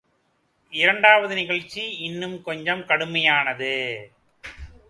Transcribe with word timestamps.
இரண்டாவது 0.71 1.35
நிகழ்ச்சி 1.35 1.97
இன்னும் 1.97 2.41
கொஞ்சம் 2.41 2.85
கடுமையானது. 2.85 4.11